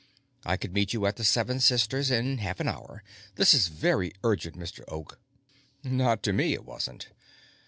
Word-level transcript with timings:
I 0.43 0.57
could 0.57 0.73
meet 0.73 0.93
you 0.93 1.05
at 1.05 1.17
the 1.17 1.23
Seven 1.23 1.59
Sisters 1.59 2.09
in 2.09 2.39
half 2.39 2.59
an 2.59 2.67
hour. 2.67 3.03
This 3.35 3.53
is 3.53 3.67
very 3.67 4.11
urgent, 4.23 4.57
Mr. 4.57 4.83
Oak." 4.87 5.19
Not 5.83 6.23
to 6.23 6.33
me, 6.33 6.53
it 6.53 6.65
wasn't. 6.65 7.09